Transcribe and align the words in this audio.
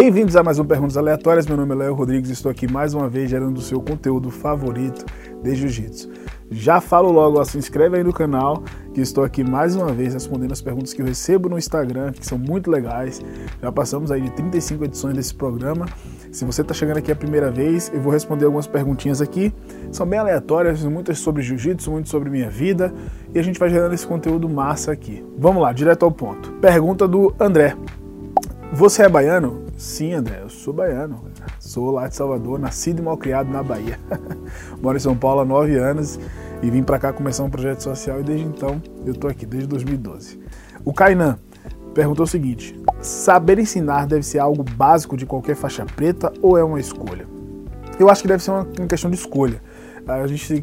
Bem-vindos 0.00 0.34
a 0.34 0.42
mais 0.42 0.58
um 0.58 0.64
Perguntas 0.64 0.96
Aleatórias. 0.96 1.46
Meu 1.46 1.58
nome 1.58 1.74
é 1.74 1.76
Léo 1.76 1.94
Rodrigues 1.94 2.30
e 2.30 2.32
estou 2.32 2.50
aqui 2.50 2.66
mais 2.66 2.94
uma 2.94 3.06
vez 3.06 3.28
gerando 3.28 3.58
o 3.58 3.60
seu 3.60 3.82
conteúdo 3.82 4.30
favorito 4.30 5.04
de 5.42 5.54
Jiu-Jitsu. 5.54 6.08
Já 6.50 6.80
falo 6.80 7.12
logo, 7.12 7.38
ó, 7.38 7.44
se 7.44 7.58
inscreve 7.58 7.98
aí 7.98 8.02
no 8.02 8.10
canal, 8.10 8.62
que 8.94 9.02
estou 9.02 9.22
aqui 9.22 9.44
mais 9.44 9.76
uma 9.76 9.92
vez 9.92 10.14
respondendo 10.14 10.52
as 10.52 10.62
perguntas 10.62 10.94
que 10.94 11.02
eu 11.02 11.06
recebo 11.06 11.50
no 11.50 11.58
Instagram, 11.58 12.12
que 12.12 12.24
são 12.24 12.38
muito 12.38 12.70
legais. 12.70 13.20
Já 13.60 13.70
passamos 13.70 14.10
aí 14.10 14.22
de 14.22 14.30
35 14.30 14.86
edições 14.86 15.14
desse 15.14 15.34
programa. 15.34 15.84
Se 16.32 16.46
você 16.46 16.62
está 16.62 16.72
chegando 16.72 16.96
aqui 16.96 17.12
a 17.12 17.16
primeira 17.16 17.50
vez, 17.50 17.92
eu 17.92 18.00
vou 18.00 18.10
responder 18.10 18.46
algumas 18.46 18.66
perguntinhas 18.66 19.20
aqui. 19.20 19.52
São 19.92 20.06
bem 20.06 20.18
aleatórias, 20.18 20.82
muitas 20.82 21.18
sobre 21.18 21.42
jiu-jitsu, 21.42 21.90
muito 21.90 22.08
sobre 22.08 22.30
minha 22.30 22.48
vida, 22.48 22.90
e 23.34 23.38
a 23.38 23.42
gente 23.42 23.60
vai 23.60 23.68
gerando 23.68 23.92
esse 23.92 24.06
conteúdo 24.06 24.48
massa 24.48 24.92
aqui. 24.92 25.22
Vamos 25.36 25.62
lá, 25.62 25.74
direto 25.74 26.06
ao 26.06 26.10
ponto. 26.10 26.52
Pergunta 26.52 27.06
do 27.06 27.34
André. 27.38 27.76
Você 28.72 29.02
é 29.02 29.08
baiano? 29.08 29.59
Sim, 29.80 30.12
André, 30.12 30.40
eu 30.42 30.50
sou 30.50 30.74
baiano. 30.74 31.24
Sou 31.58 31.90
lá 31.90 32.06
de 32.06 32.14
Salvador, 32.14 32.58
nascido 32.58 32.98
e 32.98 33.02
mal 33.02 33.16
criado 33.16 33.50
na 33.50 33.62
Bahia. 33.62 33.98
Moro 34.78 34.98
em 34.98 35.00
São 35.00 35.16
Paulo 35.16 35.40
há 35.40 35.44
nove 35.44 35.74
anos 35.78 36.20
e 36.62 36.70
vim 36.70 36.82
para 36.82 36.98
cá 36.98 37.14
começar 37.14 37.44
um 37.44 37.48
projeto 37.48 37.80
social 37.80 38.20
e 38.20 38.22
desde 38.22 38.44
então 38.44 38.82
eu 39.06 39.14
tô 39.14 39.26
aqui, 39.26 39.46
desde 39.46 39.66
2012. 39.66 40.38
O 40.84 40.92
Kainan 40.92 41.38
perguntou 41.94 42.24
o 42.24 42.28
seguinte: 42.28 42.78
saber 43.00 43.58
ensinar 43.58 44.06
deve 44.06 44.22
ser 44.22 44.38
algo 44.38 44.62
básico 44.62 45.16
de 45.16 45.24
qualquer 45.24 45.56
faixa 45.56 45.86
preta 45.86 46.30
ou 46.42 46.58
é 46.58 46.62
uma 46.62 46.78
escolha? 46.78 47.26
Eu 47.98 48.10
acho 48.10 48.20
que 48.20 48.28
deve 48.28 48.44
ser 48.44 48.50
uma 48.50 48.66
questão 48.86 49.10
de 49.10 49.16
escolha. 49.16 49.62
A 50.06 50.26
gente 50.26 50.62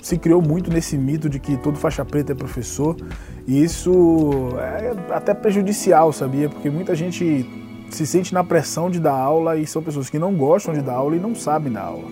se 0.00 0.16
criou 0.16 0.40
muito 0.40 0.70
nesse 0.70 0.96
mito 0.96 1.28
de 1.28 1.38
que 1.38 1.58
todo 1.58 1.78
faixa 1.78 2.02
preta 2.02 2.32
é 2.32 2.34
professor 2.34 2.96
e 3.46 3.62
isso 3.62 4.54
é 4.58 5.14
até 5.14 5.34
prejudicial, 5.34 6.14
sabia? 6.14 6.48
Porque 6.48 6.70
muita 6.70 6.94
gente 6.94 7.62
se 7.94 8.06
sente 8.06 8.34
na 8.34 8.42
pressão 8.42 8.90
de 8.90 8.98
dar 8.98 9.14
aula 9.14 9.56
e 9.56 9.66
são 9.66 9.82
pessoas 9.82 10.10
que 10.10 10.18
não 10.18 10.34
gostam 10.34 10.74
de 10.74 10.82
dar 10.82 10.94
aula 10.94 11.16
e 11.16 11.20
não 11.20 11.34
sabem 11.34 11.72
dar 11.72 11.82
aula. 11.82 12.08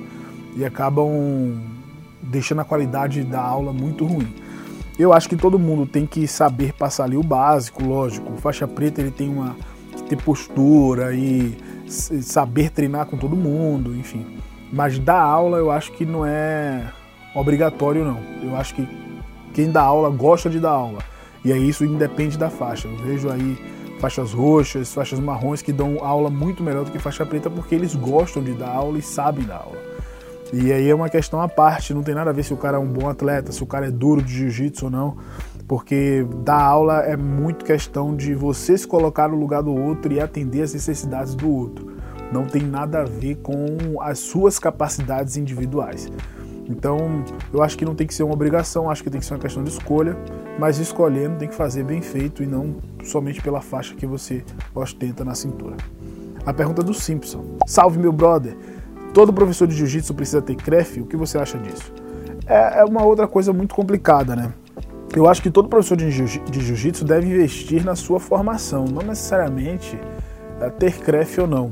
E 0.56 0.64
acabam 0.64 1.60
deixando 2.22 2.60
a 2.60 2.64
qualidade 2.64 3.22
da 3.24 3.40
aula 3.40 3.72
muito 3.72 4.04
ruim. 4.04 4.32
Eu 4.98 5.12
acho 5.12 5.28
que 5.28 5.36
todo 5.36 5.58
mundo 5.58 5.86
tem 5.86 6.06
que 6.06 6.26
saber 6.28 6.72
passar 6.72 7.04
ali 7.04 7.16
o 7.16 7.22
básico, 7.22 7.84
lógico. 7.84 8.32
O 8.32 8.36
faixa 8.36 8.68
preta 8.68 9.00
ele 9.00 9.10
tem 9.10 9.28
uma 9.28 9.56
que 9.96 10.02
ter 10.04 10.22
postura 10.22 11.14
e 11.14 11.56
saber 11.88 12.70
treinar 12.70 13.06
com 13.06 13.16
todo 13.16 13.34
mundo, 13.34 13.94
enfim. 13.96 14.24
Mas 14.72 14.98
dar 14.98 15.20
aula 15.20 15.58
eu 15.58 15.70
acho 15.70 15.92
que 15.92 16.06
não 16.06 16.24
é 16.24 16.92
obrigatório 17.34 18.04
não. 18.04 18.20
Eu 18.42 18.56
acho 18.56 18.74
que 18.74 18.86
quem 19.52 19.70
dá 19.70 19.82
aula 19.82 20.08
gosta 20.10 20.48
de 20.48 20.60
dar 20.60 20.70
aula. 20.70 21.00
E 21.44 21.52
aí 21.52 21.68
isso 21.68 21.84
independe 21.84 22.38
da 22.38 22.48
faixa. 22.48 22.86
Eu 22.86 22.96
vejo 22.98 23.28
aí 23.30 23.58
faixas 24.02 24.32
roxas, 24.32 24.92
faixas 24.92 25.20
marrons 25.20 25.62
que 25.62 25.72
dão 25.72 26.04
aula 26.04 26.28
muito 26.28 26.60
melhor 26.60 26.84
do 26.84 26.90
que 26.90 26.98
faixa 26.98 27.24
preta 27.24 27.48
porque 27.48 27.72
eles 27.72 27.94
gostam 27.94 28.42
de 28.42 28.52
dar 28.52 28.70
aula 28.70 28.98
e 28.98 29.02
sabem 29.02 29.44
dar 29.44 29.58
aula. 29.58 29.78
E 30.52 30.72
aí 30.72 30.90
é 30.90 30.94
uma 30.94 31.08
questão 31.08 31.40
à 31.40 31.48
parte, 31.48 31.94
não 31.94 32.02
tem 32.02 32.12
nada 32.12 32.30
a 32.30 32.32
ver 32.32 32.42
se 32.42 32.52
o 32.52 32.56
cara 32.56 32.78
é 32.78 32.80
um 32.80 32.86
bom 32.86 33.08
atleta, 33.08 33.52
se 33.52 33.62
o 33.62 33.66
cara 33.66 33.86
é 33.86 33.90
duro 33.92 34.20
de 34.20 34.34
jiu-jitsu 34.34 34.86
ou 34.86 34.90
não, 34.90 35.16
porque 35.68 36.26
dar 36.42 36.60
aula 36.60 36.98
é 37.04 37.16
muito 37.16 37.64
questão 37.64 38.16
de 38.16 38.34
você 38.34 38.76
se 38.76 38.88
colocar 38.88 39.28
no 39.28 39.36
lugar 39.36 39.62
do 39.62 39.72
outro 39.72 40.12
e 40.12 40.18
atender 40.18 40.62
as 40.62 40.74
necessidades 40.74 41.36
do 41.36 41.48
outro. 41.48 41.92
Não 42.32 42.44
tem 42.44 42.62
nada 42.62 43.02
a 43.02 43.04
ver 43.04 43.36
com 43.36 44.00
as 44.00 44.18
suas 44.18 44.58
capacidades 44.58 45.36
individuais. 45.36 46.10
Então, 46.68 47.24
eu 47.52 47.62
acho 47.62 47.76
que 47.76 47.84
não 47.84 47.94
tem 47.94 48.06
que 48.06 48.14
ser 48.14 48.22
uma 48.22 48.34
obrigação, 48.34 48.90
acho 48.90 49.02
que 49.02 49.10
tem 49.10 49.20
que 49.20 49.26
ser 49.26 49.34
uma 49.34 49.40
questão 49.40 49.64
de 49.64 49.70
escolha, 49.70 50.16
mas 50.58 50.78
escolhendo 50.78 51.38
tem 51.38 51.48
que 51.48 51.54
fazer 51.54 51.84
bem 51.84 52.00
feito 52.00 52.42
e 52.42 52.46
não 52.46 52.76
somente 53.04 53.42
pela 53.42 53.60
faixa 53.60 53.94
que 53.94 54.06
você 54.06 54.44
ostenta 54.74 55.24
na 55.24 55.34
cintura. 55.34 55.76
A 56.46 56.52
pergunta 56.52 56.82
do 56.82 56.94
Simpson: 56.94 57.44
Salve 57.66 57.98
meu 57.98 58.12
brother! 58.12 58.56
Todo 59.12 59.32
professor 59.32 59.68
de 59.68 59.74
jiu-jitsu 59.74 60.14
precisa 60.14 60.40
ter 60.40 60.56
CREF? 60.56 61.00
O 61.00 61.06
que 61.06 61.16
você 61.16 61.36
acha 61.36 61.58
disso? 61.58 61.92
É, 62.46 62.80
é 62.80 62.84
uma 62.84 63.04
outra 63.04 63.28
coisa 63.28 63.52
muito 63.52 63.74
complicada, 63.74 64.34
né? 64.34 64.52
Eu 65.14 65.28
acho 65.28 65.42
que 65.42 65.50
todo 65.50 65.68
professor 65.68 65.96
de 65.96 66.10
jiu-jitsu 66.10 67.04
deve 67.04 67.26
investir 67.26 67.84
na 67.84 67.94
sua 67.94 68.18
formação, 68.18 68.86
não 68.86 69.02
necessariamente 69.02 69.98
é, 70.58 70.70
ter 70.70 70.98
CREF 70.98 71.42
ou 71.42 71.46
não. 71.46 71.70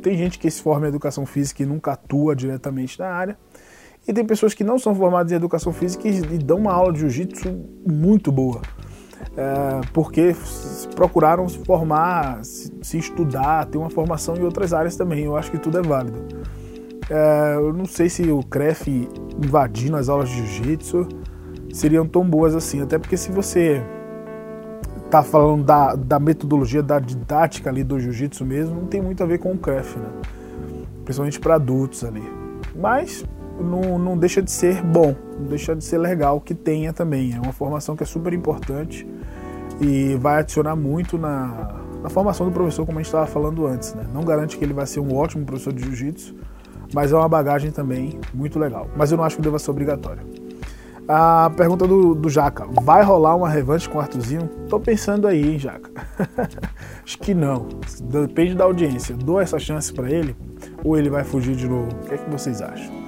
Tem 0.00 0.16
gente 0.16 0.38
que 0.38 0.48
se 0.48 0.62
forma 0.62 0.86
em 0.86 0.88
educação 0.90 1.26
física 1.26 1.64
e 1.64 1.66
nunca 1.66 1.92
atua 1.92 2.36
diretamente 2.36 2.96
na 3.00 3.08
área, 3.08 3.36
e 4.06 4.12
tem 4.12 4.24
pessoas 4.24 4.54
que 4.54 4.64
não 4.64 4.78
são 4.78 4.94
formadas 4.94 5.32
em 5.32 5.34
educação 5.34 5.72
física 5.72 6.08
e, 6.08 6.38
dão 6.38 6.58
uma 6.58 6.72
aula 6.72 6.92
de 6.92 7.00
jiu-jitsu 7.00 7.48
muito 7.86 8.32
boa. 8.32 8.62
É, 9.36 9.80
porque 9.92 10.34
procuraram 10.94 11.48
se 11.48 11.58
formar, 11.58 12.44
se, 12.44 12.72
se, 12.82 12.98
estudar, 12.98 13.66
ter 13.66 13.78
uma 13.78 13.90
formação 13.90 14.36
em 14.36 14.42
outras 14.42 14.72
áreas 14.72 14.96
também. 14.96 15.24
Eu 15.24 15.36
acho 15.36 15.50
que 15.50 15.58
tudo 15.58 15.78
é 15.78 15.82
válido. 15.82 16.18
É, 17.10 17.54
eu 17.56 17.72
não 17.72 17.84
sei 17.84 18.08
se 18.08 18.30
o 18.30 18.42
CREF 18.42 18.88
invadindo 19.42 19.96
as 19.96 20.08
aulas 20.08 20.28
de 20.28 20.36
jiu-jitsu 20.36 21.08
seriam 21.72 22.06
tão 22.06 22.24
boas 22.24 22.54
assim. 22.54 22.82
Até 22.82 22.98
porque 22.98 23.16
se 23.16 23.30
você 23.30 23.82
tá 25.10 25.22
falando 25.22 25.64
da, 25.64 25.94
da 25.94 26.18
metodologia, 26.18 26.82
da 26.82 26.98
didática 26.98 27.70
ali 27.70 27.82
do 27.82 27.98
jiu-jitsu 27.98 28.44
mesmo, 28.44 28.74
não 28.80 28.86
tem 28.86 29.00
muito 29.00 29.22
a 29.22 29.26
ver 29.26 29.38
com 29.38 29.52
o 29.52 29.58
CREF, 29.58 29.98
né? 29.98 30.08
Principalmente 31.04 31.40
para 31.40 31.54
adultos 31.54 32.04
ali. 32.04 32.22
Mas 32.76 33.24
não, 33.60 33.98
não 33.98 34.16
deixa 34.16 34.42
de 34.42 34.50
ser 34.50 34.82
bom, 34.82 35.14
não 35.38 35.46
deixa 35.46 35.74
de 35.74 35.84
ser 35.84 35.98
legal 35.98 36.40
que 36.40 36.54
tenha 36.54 36.92
também. 36.92 37.34
É 37.34 37.40
uma 37.40 37.52
formação 37.52 37.96
que 37.96 38.02
é 38.02 38.06
super 38.06 38.32
importante 38.32 39.06
e 39.80 40.14
vai 40.16 40.40
adicionar 40.40 40.76
muito 40.76 41.18
na, 41.18 41.74
na 42.02 42.08
formação 42.08 42.46
do 42.46 42.52
professor, 42.52 42.84
como 42.86 42.98
a 42.98 43.02
gente 43.02 43.08
estava 43.08 43.26
falando 43.26 43.66
antes. 43.66 43.94
Né? 43.94 44.04
Não 44.12 44.24
garante 44.24 44.56
que 44.56 44.64
ele 44.64 44.72
vai 44.72 44.86
ser 44.86 45.00
um 45.00 45.14
ótimo 45.16 45.44
professor 45.44 45.72
de 45.72 45.82
jiu-jitsu, 45.82 46.34
mas 46.94 47.12
é 47.12 47.16
uma 47.16 47.28
bagagem 47.28 47.70
também 47.70 48.18
muito 48.32 48.58
legal. 48.58 48.88
Mas 48.96 49.10
eu 49.10 49.16
não 49.16 49.24
acho 49.24 49.36
que 49.36 49.42
deva 49.42 49.58
ser 49.58 49.70
obrigatório. 49.70 50.22
A 51.06 51.50
pergunta 51.56 51.86
do, 51.86 52.14
do 52.14 52.28
Jaca: 52.28 52.66
vai 52.82 53.02
rolar 53.02 53.34
uma 53.34 53.48
revanche 53.48 53.88
com 53.88 53.96
o 53.96 54.00
Artuzinho? 54.00 54.46
Tô 54.68 54.78
pensando 54.78 55.26
aí, 55.26 55.52
hein, 55.52 55.58
Jaca? 55.58 55.90
acho 57.02 57.18
que 57.18 57.32
não. 57.32 57.66
Depende 58.02 58.54
da 58.54 58.64
audiência. 58.64 59.16
Dou 59.16 59.40
essa 59.40 59.58
chance 59.58 59.90
para 59.92 60.10
ele 60.10 60.36
ou 60.84 60.98
ele 60.98 61.08
vai 61.08 61.24
fugir 61.24 61.56
de 61.56 61.66
novo? 61.66 61.88
O 61.92 62.08
que 62.08 62.14
é 62.14 62.18
que 62.18 62.30
vocês 62.30 62.60
acham? 62.60 63.07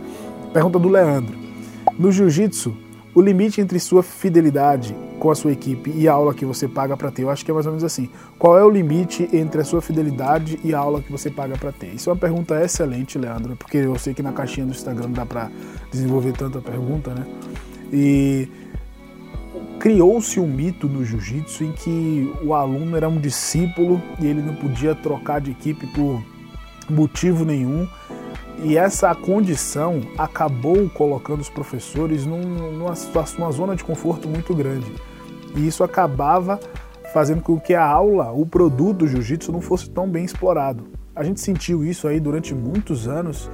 Pergunta 0.52 0.80
do 0.80 0.88
Leandro. 0.88 1.38
No 1.96 2.10
jiu-jitsu, 2.10 2.76
o 3.14 3.20
limite 3.20 3.60
entre 3.60 3.78
sua 3.78 4.02
fidelidade 4.02 4.96
com 5.20 5.30
a 5.30 5.34
sua 5.34 5.52
equipe 5.52 5.92
e 5.94 6.08
a 6.08 6.12
aula 6.12 6.34
que 6.34 6.44
você 6.44 6.66
paga 6.66 6.96
para 6.96 7.10
ter, 7.10 7.22
eu 7.22 7.30
acho 7.30 7.44
que 7.44 7.50
é 7.50 7.54
mais 7.54 7.66
ou 7.66 7.72
menos 7.72 7.84
assim. 7.84 8.08
Qual 8.36 8.58
é 8.58 8.64
o 8.64 8.70
limite 8.70 9.28
entre 9.32 9.60
a 9.60 9.64
sua 9.64 9.80
fidelidade 9.80 10.58
e 10.64 10.74
a 10.74 10.78
aula 10.78 11.02
que 11.02 11.12
você 11.12 11.30
paga 11.30 11.56
para 11.56 11.70
ter? 11.70 11.94
Isso 11.94 12.10
é 12.10 12.12
uma 12.12 12.18
pergunta 12.18 12.60
excelente, 12.64 13.16
Leandro, 13.16 13.54
porque 13.54 13.76
eu 13.76 13.96
sei 13.96 14.12
que 14.12 14.22
na 14.22 14.32
caixinha 14.32 14.66
do 14.66 14.72
Instagram 14.72 15.10
dá 15.10 15.24
para 15.24 15.50
desenvolver 15.92 16.32
tanta 16.32 16.60
pergunta, 16.60 17.14
né? 17.14 17.26
E 17.92 18.48
criou-se 19.78 20.40
um 20.40 20.48
mito 20.48 20.88
no 20.88 21.04
jiu-jitsu 21.04 21.64
em 21.64 21.72
que 21.72 22.34
o 22.42 22.54
aluno 22.54 22.96
era 22.96 23.08
um 23.08 23.20
discípulo 23.20 24.02
e 24.18 24.26
ele 24.26 24.42
não 24.42 24.54
podia 24.56 24.96
trocar 24.96 25.40
de 25.40 25.52
equipe 25.52 25.86
por 25.88 26.20
motivo 26.88 27.44
nenhum 27.44 27.86
e 28.62 28.76
essa 28.76 29.14
condição 29.14 30.00
acabou 30.18 30.88
colocando 30.90 31.40
os 31.40 31.48
professores 31.48 32.26
num, 32.26 32.40
numa 32.40 32.94
numa 33.38 33.52
zona 33.52 33.74
de 33.74 33.82
conforto 33.82 34.28
muito 34.28 34.54
grande. 34.54 34.92
E 35.56 35.66
isso 35.66 35.82
acabava 35.82 36.60
fazendo 37.12 37.42
com 37.42 37.58
que 37.58 37.74
a 37.74 37.84
aula, 37.84 38.30
o 38.32 38.46
produto 38.46 38.98
do 38.98 39.08
jiu-jitsu 39.08 39.50
não 39.50 39.60
fosse 39.60 39.90
tão 39.90 40.08
bem 40.08 40.24
explorado. 40.24 40.84
A 41.14 41.24
gente 41.24 41.40
sentiu 41.40 41.84
isso 41.84 42.06
aí 42.06 42.20
durante 42.20 42.54
muitos 42.54 43.08
anos 43.08 43.50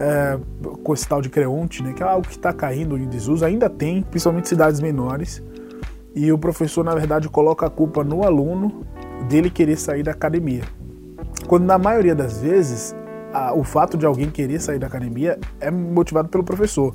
é, 0.00 0.38
com 0.82 0.94
esse 0.94 1.06
tal 1.06 1.20
de 1.20 1.28
Creonte, 1.28 1.82
né, 1.82 1.92
que 1.92 2.02
é 2.02 2.06
algo 2.06 2.26
que 2.26 2.34
está 2.34 2.52
caindo 2.52 2.96
em 2.96 3.06
desuso, 3.06 3.44
ainda 3.44 3.68
tem, 3.68 4.02
principalmente 4.02 4.48
cidades 4.48 4.80
menores, 4.80 5.42
e 6.14 6.32
o 6.32 6.38
professor, 6.38 6.84
na 6.84 6.94
verdade, 6.94 7.28
coloca 7.28 7.66
a 7.66 7.70
culpa 7.70 8.02
no 8.02 8.24
aluno 8.24 8.84
dele 9.28 9.50
querer 9.50 9.76
sair 9.76 10.02
da 10.02 10.12
academia. 10.12 10.62
Quando 11.46 11.64
na 11.64 11.78
maioria 11.78 12.14
das 12.14 12.40
vezes 12.40 12.94
a, 13.32 13.54
o 13.54 13.62
fato 13.64 13.96
de 13.96 14.06
alguém 14.06 14.30
querer 14.30 14.60
sair 14.60 14.78
da 14.78 14.86
academia 14.86 15.38
é 15.60 15.70
motivado 15.70 16.28
pelo 16.28 16.44
professor. 16.44 16.94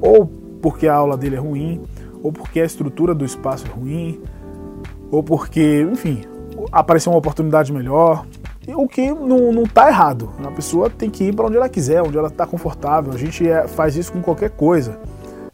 Ou 0.00 0.26
porque 0.60 0.86
a 0.86 0.94
aula 0.94 1.16
dele 1.16 1.36
é 1.36 1.38
ruim, 1.38 1.82
ou 2.22 2.32
porque 2.32 2.60
a 2.60 2.64
estrutura 2.64 3.14
do 3.14 3.24
espaço 3.24 3.66
é 3.66 3.70
ruim, 3.70 4.20
ou 5.10 5.22
porque, 5.22 5.86
enfim, 5.90 6.22
apareceu 6.70 7.12
uma 7.12 7.18
oportunidade 7.18 7.72
melhor. 7.72 8.26
O 8.68 8.86
que 8.86 9.10
não, 9.10 9.52
não 9.52 9.64
tá 9.64 9.88
errado. 9.88 10.30
A 10.44 10.50
pessoa 10.50 10.88
tem 10.88 11.10
que 11.10 11.24
ir 11.24 11.34
para 11.34 11.46
onde 11.46 11.56
ela 11.56 11.68
quiser, 11.68 12.02
onde 12.02 12.16
ela 12.16 12.28
está 12.28 12.46
confortável. 12.46 13.12
A 13.12 13.16
gente 13.16 13.48
é, 13.48 13.66
faz 13.66 13.96
isso 13.96 14.12
com 14.12 14.22
qualquer 14.22 14.50
coisa. 14.50 15.00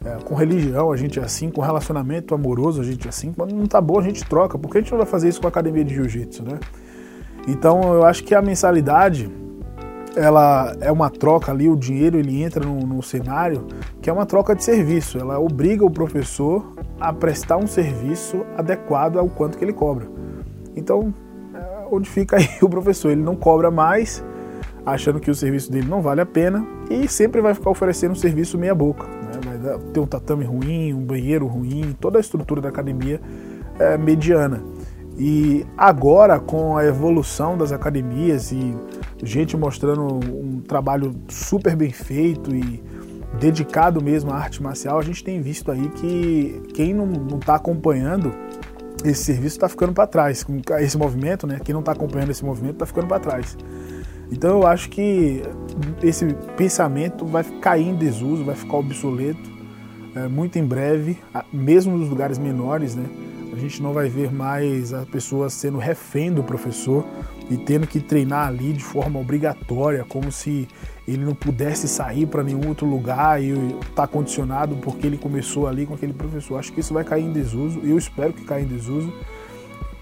É, 0.05 0.17
com 0.23 0.35
religião 0.35 0.91
a 0.91 0.97
gente 0.97 1.19
é 1.19 1.23
assim, 1.23 1.49
com 1.49 1.59
relacionamento 1.59 2.35
amoroso 2.35 2.81
a 2.81 2.83
gente 2.83 3.07
é 3.07 3.09
assim. 3.09 3.33
Quando 3.33 3.55
não 3.55 3.65
tá 3.65 3.81
bom 3.81 3.99
a 3.99 4.03
gente 4.03 4.23
troca. 4.25 4.57
Por 4.57 4.69
que 4.69 4.77
a 4.77 4.81
gente 4.81 4.91
não 4.91 4.99
vai 4.99 5.07
fazer 5.07 5.29
isso 5.29 5.41
com 5.41 5.47
a 5.47 5.49
academia 5.49 5.83
de 5.83 5.95
jiu-jitsu, 5.95 6.43
né? 6.43 6.59
Então 7.47 7.93
eu 7.93 8.05
acho 8.05 8.23
que 8.23 8.35
a 8.35 8.41
mensalidade 8.41 9.31
ela 10.17 10.75
é 10.81 10.91
uma 10.91 11.09
troca 11.09 11.51
ali, 11.51 11.69
o 11.69 11.75
dinheiro 11.75 12.17
ele 12.17 12.41
entra 12.41 12.65
no, 12.65 12.79
no, 12.79 13.03
cenário, 13.03 13.67
que 14.01 14.09
é 14.09 14.13
uma 14.13 14.25
troca 14.25 14.55
de 14.55 14.63
serviço. 14.63 15.17
Ela 15.19 15.39
obriga 15.39 15.85
o 15.85 15.91
professor 15.91 16.73
a 16.99 17.13
prestar 17.13 17.57
um 17.57 17.67
serviço 17.67 18.43
adequado 18.57 19.17
ao 19.17 19.29
quanto 19.29 19.57
que 19.57 19.63
ele 19.63 19.73
cobra. 19.73 20.07
Então, 20.75 21.13
é, 21.53 21.87
onde 21.91 22.09
fica 22.09 22.37
aí 22.37 22.49
o 22.61 22.67
professor. 22.67 23.11
Ele 23.11 23.21
não 23.21 23.35
cobra 23.35 23.69
mais, 23.69 24.23
achando 24.85 25.19
que 25.19 25.29
o 25.29 25.35
serviço 25.35 25.71
dele 25.71 25.87
não 25.87 26.01
vale 26.01 26.21
a 26.21 26.25
pena 26.25 26.65
e 26.89 27.07
sempre 27.07 27.39
vai 27.39 27.53
ficar 27.53 27.69
oferecendo 27.69 28.11
um 28.11 28.15
serviço 28.15 28.57
meia 28.57 28.73
boca. 28.73 29.05
Né? 29.05 29.59
Vai 29.61 29.79
ter 29.93 29.99
um 29.99 30.07
tatame 30.07 30.45
ruim, 30.45 30.93
um 30.93 31.05
banheiro 31.05 31.45
ruim, 31.45 31.95
toda 31.99 32.17
a 32.17 32.21
estrutura 32.21 32.59
da 32.59 32.69
academia 32.69 33.21
é 33.79 33.97
mediana. 33.97 34.63
E 35.17 35.65
agora, 35.75 36.39
com 36.39 36.77
a 36.77 36.85
evolução 36.85 37.57
das 37.57 37.71
academias 37.71 38.51
e 38.51 38.77
gente 39.23 39.57
mostrando 39.57 40.19
um 40.31 40.61
trabalho 40.61 41.15
super 41.27 41.75
bem 41.75 41.91
feito 41.91 42.55
e 42.55 42.83
dedicado 43.39 44.03
mesmo 44.03 44.31
à 44.31 44.35
arte 44.35 44.61
marcial, 44.61 44.99
a 44.99 45.01
gente 45.01 45.23
tem 45.23 45.41
visto 45.41 45.71
aí 45.71 45.89
que 45.89 46.61
quem 46.73 46.93
não 46.93 47.37
está 47.39 47.55
acompanhando 47.55 48.31
esse 49.03 49.23
serviço 49.23 49.55
está 49.55 49.67
ficando 49.67 49.93
para 49.93 50.05
trás. 50.05 50.45
Esse 50.79 50.97
movimento, 50.97 51.47
né? 51.47 51.59
Quem 51.63 51.73
não 51.73 51.79
está 51.79 51.93
acompanhando 51.93 52.29
esse 52.29 52.45
movimento 52.45 52.73
está 52.73 52.85
ficando 52.85 53.07
para 53.07 53.19
trás. 53.19 53.57
Então 54.31 54.51
eu 54.61 54.67
acho 54.67 54.89
que 54.89 55.41
esse 56.03 56.25
pensamento 56.55 57.25
vai 57.25 57.43
cair 57.43 57.87
em 57.87 57.95
desuso, 57.95 58.43
vai 58.43 58.55
ficar 58.55 58.77
obsoleto 58.77 59.57
é, 60.15 60.27
muito 60.27 60.59
em 60.59 60.65
breve, 60.65 61.17
mesmo 61.51 61.97
nos 61.97 62.09
lugares 62.09 62.37
menores, 62.37 62.95
né? 62.95 63.05
A 63.57 63.59
gente 63.59 63.81
não 63.81 63.91
vai 63.91 64.07
ver 64.07 64.31
mais 64.31 64.93
a 64.93 65.03
pessoa 65.03 65.49
sendo 65.49 65.79
refém 65.79 66.31
do 66.31 66.43
professor 66.43 67.03
e 67.49 67.57
tendo 67.57 67.87
que 67.87 67.99
treinar 67.99 68.47
ali 68.47 68.71
de 68.71 68.83
forma 68.83 69.19
obrigatória, 69.19 70.05
como 70.07 70.31
se 70.31 70.67
ele 71.07 71.25
não 71.25 71.33
pudesse 71.33 71.87
sair 71.87 72.27
para 72.27 72.43
nenhum 72.43 72.67
outro 72.67 72.85
lugar 72.85 73.41
e 73.41 73.53
está 73.89 74.05
condicionado 74.05 74.75
porque 74.75 75.07
ele 75.07 75.17
começou 75.17 75.65
ali 75.65 75.87
com 75.87 75.95
aquele 75.95 76.13
professor. 76.13 76.59
Acho 76.59 76.71
que 76.71 76.81
isso 76.81 76.93
vai 76.93 77.03
cair 77.03 77.23
em 77.23 77.31
desuso 77.31 77.79
e 77.83 77.89
eu 77.89 77.97
espero 77.97 78.31
que 78.31 78.43
caia 78.43 78.61
em 78.61 78.67
desuso, 78.67 79.11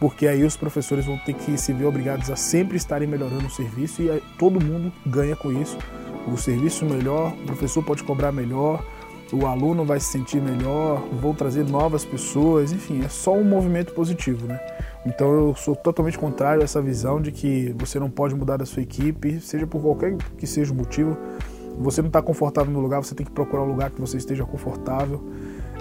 porque 0.02 0.28
aí 0.28 0.44
os 0.44 0.58
professores 0.58 1.06
vão 1.06 1.18
ter 1.20 1.32
que 1.32 1.58
se 1.58 1.72
ver 1.72 1.86
obrigados 1.86 2.30
a 2.30 2.36
sempre 2.36 2.76
estarem 2.76 3.08
melhorando 3.08 3.46
o 3.46 3.50
serviço 3.50 4.02
e 4.02 4.22
todo 4.38 4.62
mundo 4.62 4.92
ganha 5.06 5.38
com 5.38 5.50
isso. 5.50 5.78
O 6.28 6.36
serviço 6.36 6.84
melhor, 6.84 7.32
o 7.32 7.46
professor 7.46 7.82
pode 7.82 8.04
cobrar 8.04 8.34
melhor, 8.34 8.84
o 9.34 9.46
aluno 9.46 9.84
vai 9.84 10.00
se 10.00 10.08
sentir 10.08 10.42
melhor, 10.42 11.02
vou 11.22 11.34
trazer 11.34 11.64
novas 11.64 12.06
pessoas, 12.06 12.72
enfim, 12.72 13.04
é 13.04 13.10
só 13.10 13.34
um 13.34 13.44
movimento 13.44 13.94
positivo, 13.94 14.46
né? 14.46 14.60
Então 15.06 15.32
eu 15.32 15.56
sou 15.56 15.76
totalmente 15.76 16.18
contrário 16.18 16.62
a 16.62 16.64
essa 16.64 16.82
visão 16.82 17.22
de 17.22 17.32
que 17.32 17.74
você 17.78 18.00
não 18.00 18.10
pode 18.10 18.36
mudar 18.36 18.58
da 18.58 18.66
sua 18.66 18.82
equipe, 18.82 19.40
seja 19.40 19.68
por 19.68 19.82
qualquer 19.82 20.16
que 20.38 20.48
seja 20.48 20.74
o 20.74 20.76
motivo. 20.76 21.18
Você 21.78 22.02
não 22.02 22.08
está 22.08 22.22
confortável 22.22 22.72
no 22.72 22.80
lugar, 22.80 23.04
você 23.04 23.14
tem 23.14 23.26
que 23.26 23.32
procurar 23.32 23.64
um 23.64 23.68
lugar 23.68 23.92
que 23.92 24.00
você 24.00 24.18
esteja 24.18 24.46
confortável. 24.46 25.22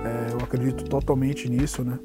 É, 0.05 0.33
eu 0.33 0.39
acredito 0.39 0.85
totalmente 0.85 1.49
nisso, 1.49 1.83
né? 1.85 1.99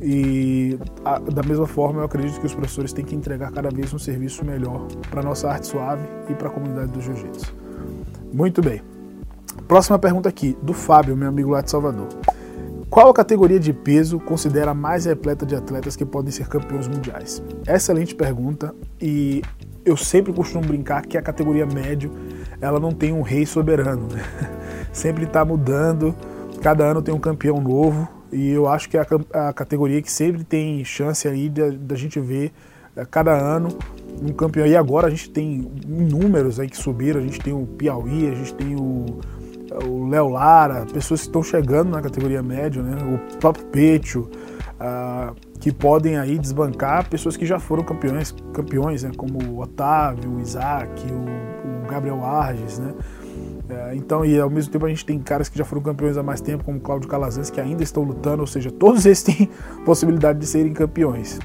E 0.00 0.78
a, 1.04 1.18
da 1.18 1.42
mesma 1.42 1.66
forma, 1.66 2.00
eu 2.00 2.04
acredito 2.04 2.38
que 2.38 2.46
os 2.46 2.54
professores 2.54 2.92
têm 2.92 3.04
que 3.04 3.14
entregar 3.14 3.50
cada 3.50 3.70
vez 3.70 3.92
um 3.92 3.98
serviço 3.98 4.44
melhor 4.44 4.86
para 5.10 5.22
nossa 5.22 5.48
arte 5.48 5.66
suave 5.66 6.06
e 6.28 6.34
para 6.34 6.48
a 6.48 6.50
comunidade 6.50 6.92
do 6.92 7.00
jiu-jitsu. 7.00 7.54
Muito 8.32 8.60
bem. 8.60 8.97
Próxima 9.66 9.98
pergunta 9.98 10.28
aqui, 10.28 10.56
do 10.62 10.72
Fábio, 10.72 11.16
meu 11.16 11.28
amigo 11.28 11.50
lá 11.50 11.60
de 11.60 11.70
Salvador. 11.70 12.08
Qual 12.88 13.10
a 13.10 13.14
categoria 13.14 13.60
de 13.60 13.72
peso 13.72 14.18
considera 14.18 14.72
mais 14.72 15.04
repleta 15.04 15.44
de 15.44 15.54
atletas 15.54 15.94
que 15.94 16.06
podem 16.06 16.30
ser 16.30 16.48
campeões 16.48 16.88
mundiais? 16.88 17.42
Excelente 17.66 18.14
pergunta 18.14 18.74
e 19.00 19.42
eu 19.84 19.96
sempre 19.96 20.32
costumo 20.32 20.66
brincar 20.66 21.02
que 21.06 21.18
a 21.18 21.22
categoria 21.22 21.66
médio 21.66 22.10
ela 22.60 22.80
não 22.80 22.92
tem 22.92 23.12
um 23.12 23.20
rei 23.20 23.44
soberano, 23.44 24.08
né? 24.10 24.22
sempre 24.92 25.24
está 25.24 25.44
mudando, 25.44 26.14
cada 26.62 26.84
ano 26.84 27.02
tem 27.02 27.14
um 27.14 27.20
campeão 27.20 27.60
novo 27.60 28.08
e 28.32 28.50
eu 28.50 28.66
acho 28.66 28.88
que 28.88 28.96
é 28.96 29.00
a, 29.32 29.48
a 29.48 29.52
categoria 29.52 30.00
que 30.00 30.10
sempre 30.10 30.42
tem 30.42 30.82
chance 30.84 31.28
aí 31.28 31.48
da 31.48 31.94
gente 31.94 32.18
ver 32.18 32.52
a 32.96 33.04
cada 33.04 33.32
ano 33.32 33.68
um 34.20 34.32
campeão. 34.32 34.66
E 34.66 34.76
agora 34.76 35.06
a 35.06 35.10
gente 35.10 35.30
tem 35.30 35.70
números 35.86 36.58
aí 36.58 36.68
que 36.68 36.76
subiram, 36.76 37.20
a 37.20 37.22
gente 37.22 37.38
tem 37.38 37.52
o 37.52 37.66
Piauí, 37.66 38.28
a 38.28 38.34
gente 38.34 38.54
tem 38.54 38.74
o 38.74 39.20
o 39.84 40.08
Léo 40.08 40.28
Lara, 40.28 40.86
pessoas 40.86 41.20
que 41.20 41.26
estão 41.26 41.42
chegando 41.42 41.90
na 41.90 42.00
categoria 42.00 42.42
média, 42.42 42.82
né? 42.82 42.96
o 43.02 43.38
próprio 43.38 43.64
Pecho, 43.66 44.28
uh, 44.80 45.34
que 45.60 45.72
podem 45.72 46.16
aí 46.16 46.38
desbancar 46.38 47.08
pessoas 47.08 47.36
que 47.36 47.46
já 47.46 47.58
foram 47.58 47.82
campeões, 47.82 48.34
campeões 48.52 49.02
né? 49.02 49.10
como 49.16 49.42
o 49.42 49.60
Otávio, 49.60 50.36
o 50.36 50.40
Isaac, 50.40 50.90
o, 51.10 51.84
o 51.84 51.88
Gabriel 51.88 52.24
Arges, 52.24 52.78
né? 52.78 52.94
Uh, 53.68 53.94
então, 53.94 54.24
e 54.24 54.40
ao 54.40 54.48
mesmo 54.48 54.72
tempo 54.72 54.86
a 54.86 54.88
gente 54.88 55.04
tem 55.04 55.18
caras 55.18 55.48
que 55.48 55.58
já 55.58 55.64
foram 55.64 55.82
campeões 55.82 56.16
há 56.16 56.22
mais 56.22 56.40
tempo, 56.40 56.64
como 56.64 56.78
o 56.78 56.80
Cláudio 56.80 57.08
Calazans, 57.08 57.50
que 57.50 57.60
ainda 57.60 57.82
estão 57.82 58.02
lutando, 58.02 58.40
ou 58.40 58.46
seja, 58.46 58.70
todos 58.70 59.04
eles 59.04 59.22
têm 59.22 59.50
possibilidade 59.84 60.38
de 60.38 60.46
serem 60.46 60.72
campeões. 60.72 61.38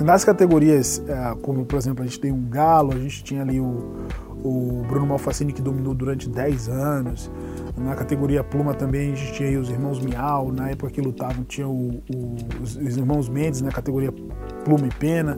Nas 0.00 0.24
categorias, 0.24 0.98
uh, 0.98 1.36
como 1.38 1.64
por 1.64 1.76
exemplo, 1.76 2.04
a 2.04 2.06
gente 2.06 2.20
tem 2.20 2.30
um 2.30 2.48
Galo, 2.48 2.92
a 2.92 2.98
gente 2.98 3.24
tinha 3.24 3.42
ali 3.42 3.58
o, 3.58 4.06
o 4.44 4.84
Bruno 4.88 5.06
Malfacini 5.06 5.52
que 5.52 5.60
dominou 5.60 5.92
durante 5.92 6.28
10 6.28 6.68
anos. 6.68 7.30
Na 7.76 7.94
categoria 7.94 8.44
Pluma 8.44 8.74
também 8.74 9.12
a 9.12 9.14
gente 9.16 9.32
tinha 9.32 9.58
os 9.58 9.68
irmãos 9.68 10.00
Miau, 10.00 10.52
na 10.52 10.70
época 10.70 10.90
que 10.90 11.00
lutavam 11.00 11.44
tinha 11.44 11.66
o, 11.66 12.02
o, 12.12 12.36
os, 12.62 12.76
os, 12.76 12.96
irmãos 12.96 13.28
Mendes 13.28 13.60
na 13.60 13.70
categoria 13.70 14.12
Pluma 14.64 14.86
e 14.86 14.94
Pena. 14.94 15.36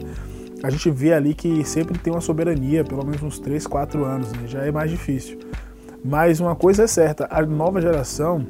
A 0.63 0.69
gente 0.69 0.91
vê 0.91 1.13
ali 1.13 1.33
que 1.33 1.63
sempre 1.65 1.97
tem 1.97 2.13
uma 2.13 2.21
soberania, 2.21 2.83
pelo 2.83 3.03
menos 3.03 3.21
uns 3.23 3.39
3, 3.39 3.65
4 3.65 4.05
anos, 4.05 4.31
né? 4.33 4.43
já 4.45 4.63
é 4.63 4.71
mais 4.71 4.91
difícil. 4.91 5.39
Mas 6.05 6.39
uma 6.39 6.55
coisa 6.55 6.83
é 6.83 6.87
certa, 6.87 7.27
a 7.31 7.43
nova 7.43 7.81
geração, 7.81 8.45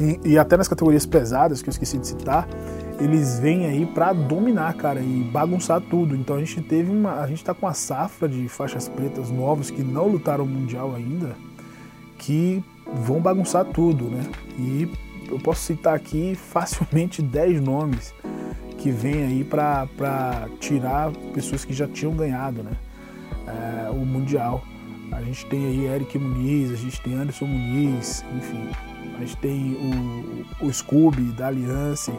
e, 0.00 0.32
e 0.32 0.38
até 0.38 0.56
nas 0.56 0.68
categorias 0.68 1.06
pesadas, 1.06 1.62
que 1.62 1.68
eu 1.68 1.72
esqueci 1.72 1.98
de 1.98 2.08
citar, 2.08 2.46
eles 3.00 3.38
vêm 3.38 3.66
aí 3.66 3.86
para 3.86 4.12
dominar, 4.12 4.74
cara, 4.74 5.00
e 5.00 5.22
bagunçar 5.32 5.80
tudo. 5.80 6.14
Então 6.14 6.36
a 6.36 6.38
gente 6.40 6.60
teve 6.60 6.90
uma, 6.90 7.20
a 7.20 7.26
gente 7.26 7.42
tá 7.42 7.54
com 7.54 7.66
uma 7.66 7.74
safra 7.74 8.28
de 8.28 8.46
faixas 8.48 8.88
pretas 8.88 9.30
novos 9.30 9.70
que 9.70 9.82
não 9.82 10.06
lutaram 10.06 10.46
mundial 10.46 10.94
ainda, 10.94 11.34
que 12.18 12.62
vão 12.92 13.20
bagunçar 13.20 13.64
tudo, 13.64 14.04
né? 14.04 14.22
E 14.58 14.90
eu 15.28 15.38
posso 15.38 15.62
citar 15.62 15.94
aqui 15.94 16.34
facilmente 16.34 17.22
10 17.22 17.60
nomes 17.62 18.14
que 18.76 18.90
vêm 18.90 19.24
aí 19.24 19.44
para 19.44 20.48
tirar 20.58 21.10
pessoas 21.34 21.64
que 21.64 21.72
já 21.72 21.86
tinham 21.86 22.14
ganhado, 22.14 22.62
né? 22.62 22.72
É, 23.46 23.90
o 23.90 24.04
mundial. 24.04 24.62
A 25.12 25.22
gente 25.22 25.44
tem 25.46 25.66
aí 25.66 25.86
Eric 25.86 26.18
Muniz, 26.18 26.72
a 26.72 26.76
gente 26.76 27.00
tem 27.00 27.14
Anderson 27.14 27.46
Muniz, 27.46 28.24
enfim. 28.36 28.68
A 29.16 29.20
gente 29.20 29.36
tem 29.38 29.76
o, 30.60 30.66
o 30.66 30.72
Scooby 30.72 31.32
da 31.32 31.48
Aliança, 31.48 32.12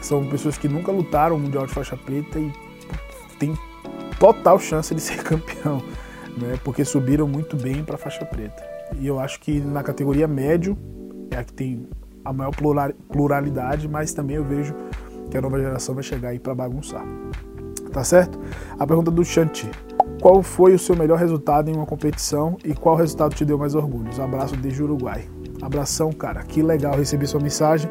são 0.00 0.24
pessoas 0.26 0.56
que 0.56 0.68
nunca 0.68 0.90
lutaram 0.90 1.36
o 1.36 1.38
Mundial 1.38 1.66
de 1.66 1.72
faixa 1.72 1.96
preta 1.96 2.38
e 2.38 2.52
tem 3.38 3.54
total 4.18 4.58
chance 4.58 4.94
de 4.94 5.00
ser 5.02 5.22
campeão, 5.22 5.82
né? 6.36 6.58
Porque 6.64 6.84
subiram 6.84 7.26
muito 7.26 7.56
bem 7.56 7.84
para 7.84 7.94
a 7.94 7.98
faixa 7.98 8.24
preta. 8.24 8.62
E 8.98 9.06
eu 9.06 9.18
acho 9.18 9.40
que 9.40 9.60
na 9.60 9.82
categoria 9.82 10.26
médio 10.26 10.76
é 11.30 11.36
a 11.36 11.44
que 11.44 11.52
tem 11.52 11.88
a 12.24 12.32
maior 12.32 12.52
pluralidade, 13.10 13.88
mas 13.88 14.12
também 14.12 14.36
eu 14.36 14.44
vejo 14.44 14.74
que 15.30 15.38
a 15.38 15.40
nova 15.40 15.58
geração 15.58 15.94
vai 15.94 16.04
chegar 16.04 16.30
aí 16.30 16.38
para 16.38 16.54
bagunçar. 16.54 17.04
Tá 17.92 18.04
certo? 18.04 18.38
A 18.78 18.86
pergunta 18.86 19.10
do 19.10 19.24
Chanti. 19.24 19.68
Qual 20.20 20.42
foi 20.42 20.74
o 20.74 20.78
seu 20.78 20.94
melhor 20.94 21.18
resultado 21.18 21.70
em 21.70 21.74
uma 21.74 21.86
competição 21.86 22.58
e 22.62 22.74
qual 22.74 22.94
resultado 22.94 23.34
te 23.34 23.44
deu 23.44 23.56
mais 23.56 23.74
orgulho? 23.74 24.10
Um 24.16 24.22
abraço 24.22 24.54
desde 24.56 24.82
Uruguai. 24.82 25.26
Abração, 25.62 26.12
cara. 26.12 26.42
Que 26.42 26.62
legal 26.62 26.94
receber 26.94 27.26
sua 27.26 27.40
mensagem. 27.40 27.90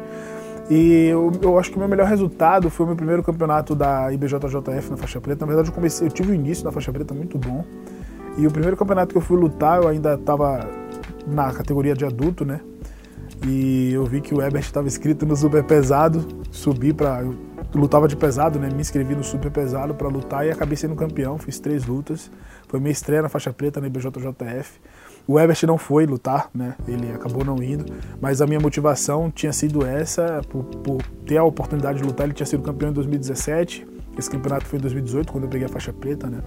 E 0.70 1.06
eu, 1.06 1.32
eu, 1.42 1.58
acho 1.58 1.68
que 1.68 1.76
o 1.76 1.80
meu 1.80 1.88
melhor 1.88 2.06
resultado 2.06 2.70
foi 2.70 2.84
o 2.84 2.86
meu 2.86 2.96
primeiro 2.96 3.24
campeonato 3.24 3.74
da 3.74 4.12
IBJJF 4.12 4.90
na 4.90 4.96
faixa 4.96 5.20
preta. 5.20 5.44
Na 5.44 5.48
verdade, 5.48 5.68
eu, 5.68 5.74
comecei, 5.74 6.06
eu 6.06 6.12
tive 6.12 6.30
o 6.30 6.34
início 6.34 6.62
da 6.62 6.70
faixa 6.70 6.92
preta 6.92 7.12
muito 7.12 7.36
bom. 7.36 7.64
E 8.38 8.46
o 8.46 8.50
primeiro 8.52 8.76
campeonato 8.76 9.12
que 9.12 9.18
eu 9.18 9.22
fui 9.22 9.36
lutar, 9.36 9.82
eu 9.82 9.88
ainda 9.88 10.14
estava 10.14 10.64
na 11.26 11.52
categoria 11.52 11.92
de 11.92 12.04
adulto, 12.04 12.44
né? 12.44 12.60
E 13.44 13.92
eu 13.92 14.04
vi 14.04 14.20
que 14.20 14.32
o 14.32 14.40
Ebert 14.40 14.64
estava 14.64 14.86
inscrito 14.86 15.26
no 15.26 15.34
super 15.34 15.64
pesado, 15.64 16.24
subi 16.52 16.92
para 16.92 17.22
eu 17.22 17.34
lutava 17.74 18.06
de 18.06 18.16
pesado, 18.16 18.58
né? 18.58 18.68
Me 18.72 18.80
inscrevi 18.80 19.14
no 19.14 19.24
super 19.24 19.50
pesado 19.50 19.94
para 19.94 20.08
lutar 20.08 20.46
e 20.46 20.50
acabei 20.50 20.76
sendo 20.76 20.94
campeão. 20.94 21.38
Fiz 21.38 21.58
três 21.58 21.86
lutas. 21.86 22.30
Foi 22.68 22.80
minha 22.80 22.92
estreia 22.92 23.22
na 23.22 23.28
faixa 23.28 23.52
preta 23.52 23.80
na 23.80 23.86
IBJJF. 23.86 24.80
O 25.30 25.38
Ebert 25.38 25.64
não 25.64 25.78
foi 25.78 26.06
lutar, 26.06 26.50
né? 26.52 26.74
Ele 26.88 27.12
acabou 27.12 27.44
não 27.44 27.62
indo, 27.62 27.84
mas 28.20 28.42
a 28.42 28.48
minha 28.48 28.58
motivação 28.58 29.30
tinha 29.30 29.52
sido 29.52 29.86
essa, 29.86 30.40
por, 30.48 30.64
por, 30.64 31.00
ter 31.24 31.36
a 31.36 31.44
oportunidade 31.44 31.98
de 32.00 32.04
lutar. 32.04 32.26
Ele 32.26 32.34
tinha 32.34 32.44
sido 32.44 32.64
campeão 32.64 32.90
em 32.90 32.94
2017, 32.94 33.86
esse 34.18 34.28
campeonato 34.28 34.66
foi 34.66 34.80
em 34.80 34.82
2018, 34.82 35.30
quando 35.30 35.44
eu 35.44 35.48
peguei 35.48 35.66
a 35.66 35.68
faixa 35.68 35.92
preta, 35.92 36.26
né? 36.26 36.40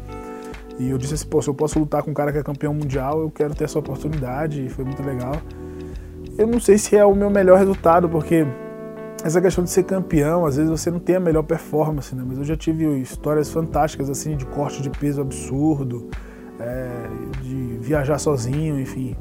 E 0.77 0.89
eu 0.89 0.97
disse 0.97 1.13
assim, 1.13 1.25
pô, 1.27 1.41
se 1.41 1.49
eu 1.49 1.53
posso 1.53 1.79
lutar 1.79 2.03
com 2.03 2.11
um 2.11 2.13
cara 2.13 2.33
que 2.33 2.37
é 2.37 2.43
campeão 2.43 2.73
mundial, 2.73 3.21
eu 3.21 3.31
quero 3.31 3.55
ter 3.55 3.63
essa 3.63 3.79
oportunidade, 3.79 4.65
e 4.65 4.67
foi 4.67 4.83
muito 4.83 5.01
legal. 5.01 5.37
Eu 6.37 6.45
não 6.45 6.59
sei 6.59 6.77
se 6.77 6.93
é 6.97 7.05
o 7.05 7.15
meu 7.15 7.29
melhor 7.29 7.59
resultado, 7.59 8.09
porque 8.09 8.45
essa 9.23 9.39
questão 9.39 9.63
de 9.63 9.69
ser 9.69 9.83
campeão, 9.83 10.45
às 10.45 10.57
vezes 10.57 10.69
você 10.69 10.91
não 10.91 10.99
tem 10.99 11.15
a 11.15 11.21
melhor 11.21 11.43
performance, 11.43 12.13
né? 12.13 12.21
Mas 12.27 12.37
eu 12.37 12.43
já 12.43 12.57
tive 12.57 12.83
histórias 12.99 13.49
fantásticas, 13.49 14.09
assim, 14.09 14.35
de 14.35 14.45
corte 14.45 14.81
de 14.81 14.89
peso 14.89 15.21
absurdo, 15.21 16.09
é, 16.59 16.89
de 17.41 17.77
viajar 17.79 18.19
sozinho, 18.19 18.79
enfim. 18.79 19.15